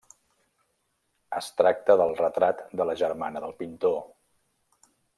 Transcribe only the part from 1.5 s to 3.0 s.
tracta del retrat de la